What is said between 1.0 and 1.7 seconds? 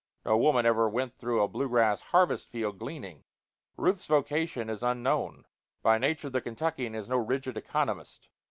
through a blue